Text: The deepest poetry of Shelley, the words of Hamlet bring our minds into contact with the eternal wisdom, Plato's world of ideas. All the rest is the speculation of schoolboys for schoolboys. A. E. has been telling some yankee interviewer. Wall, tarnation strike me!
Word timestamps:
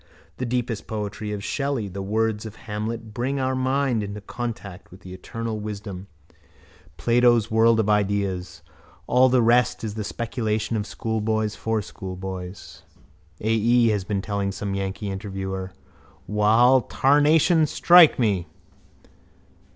The 0.37 0.47
deepest 0.47 0.87
poetry 0.87 1.31
of 1.31 1.43
Shelley, 1.43 1.87
the 1.87 2.01
words 2.01 2.43
of 2.47 2.55
Hamlet 2.65 3.13
bring 3.13 3.39
our 3.39 3.53
minds 3.55 4.03
into 4.03 4.19
contact 4.19 4.89
with 4.89 5.01
the 5.01 5.13
eternal 5.13 5.59
wisdom, 5.59 6.07
Plato's 6.97 7.51
world 7.51 7.79
of 7.79 7.87
ideas. 7.87 8.63
All 9.05 9.29
the 9.29 9.43
rest 9.43 9.83
is 9.83 9.93
the 9.93 10.03
speculation 10.03 10.75
of 10.75 10.87
schoolboys 10.87 11.55
for 11.55 11.83
schoolboys. 11.83 12.81
A. 13.41 13.51
E. 13.53 13.89
has 13.89 14.03
been 14.03 14.23
telling 14.23 14.51
some 14.51 14.73
yankee 14.73 15.11
interviewer. 15.11 15.71
Wall, 16.25 16.81
tarnation 16.81 17.67
strike 17.67 18.17
me! 18.17 18.47